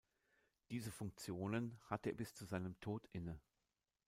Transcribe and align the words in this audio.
Diese 0.71 0.89
Funktionen 0.89 1.77
hatte 1.85 2.09
er 2.09 2.15
bis 2.15 2.33
zu 2.33 2.43
seinem 2.45 2.79
Tod 2.79 3.07
inne. 3.11 3.39